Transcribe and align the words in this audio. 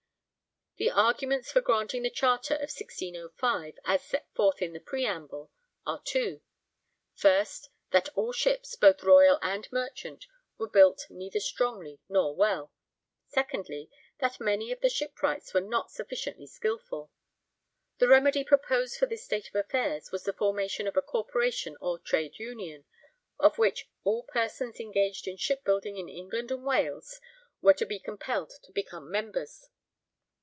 The 0.77 0.89
arguments 0.89 1.51
for 1.51 1.61
granting 1.61 2.01
the 2.01 2.09
Charter 2.09 2.55
of 2.55 2.61
1605, 2.71 3.77
as 3.85 4.03
set 4.03 4.33
forth 4.33 4.63
in 4.63 4.73
the 4.73 4.79
preamble, 4.79 5.51
are 5.85 6.01
two: 6.01 6.41
first, 7.13 7.69
that 7.91 8.09
all 8.15 8.31
ships, 8.31 8.73
both 8.75 9.03
royal 9.03 9.37
and 9.43 9.71
merchant, 9.71 10.25
were 10.57 10.69
built 10.69 11.05
neither 11.07 11.39
strongly 11.39 11.99
nor 12.09 12.35
well; 12.35 12.71
secondly, 13.27 13.91
that 14.17 14.39
many 14.39 14.71
of 14.71 14.79
the 14.79 14.89
shipwrights 14.89 15.53
were 15.53 15.61
not 15.61 15.91
sufficiently 15.91 16.47
skilful. 16.47 17.11
The 17.99 18.07
remedy 18.07 18.43
proposed 18.43 18.97
for 18.97 19.05
this 19.05 19.23
state 19.23 19.49
of 19.49 19.55
affairs 19.55 20.11
was 20.11 20.23
the 20.23 20.33
formation 20.33 20.87
of 20.87 20.97
a 20.97 21.03
corporation 21.03 21.77
or 21.79 21.99
trade 21.99 22.39
union, 22.39 22.85
of 23.37 23.59
which 23.59 23.87
all 24.03 24.23
persons 24.23 24.79
engaged 24.79 25.27
in 25.27 25.37
shipbuilding 25.37 25.97
in 25.97 26.09
England 26.09 26.49
and 26.49 26.65
Wales 26.65 27.21
were 27.61 27.75
to 27.75 27.85
be 27.85 27.99
compelled 27.99 28.49
to 28.63 28.71
become 28.71 29.11
members. 29.11 29.69